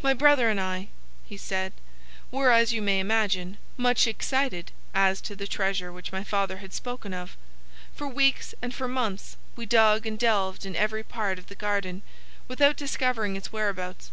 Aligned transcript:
"My 0.00 0.14
brother 0.14 0.48
and 0.48 0.60
I," 0.60 0.90
said 1.36 1.72
he, 1.74 2.36
"were, 2.36 2.52
as 2.52 2.72
you 2.72 2.80
may 2.80 3.00
imagine, 3.00 3.58
much 3.76 4.06
excited 4.06 4.70
as 4.94 5.20
to 5.22 5.34
the 5.34 5.48
treasure 5.48 5.92
which 5.92 6.12
my 6.12 6.22
father 6.22 6.58
had 6.58 6.72
spoken 6.72 7.12
of. 7.12 7.36
For 7.92 8.06
weeks 8.06 8.54
and 8.62 8.72
for 8.72 8.86
months 8.86 9.36
we 9.56 9.66
dug 9.66 10.06
and 10.06 10.16
delved 10.16 10.64
in 10.64 10.76
every 10.76 11.02
part 11.02 11.36
of 11.36 11.46
the 11.48 11.56
garden, 11.56 12.02
without 12.46 12.76
discovering 12.76 13.34
its 13.34 13.50
whereabouts. 13.52 14.12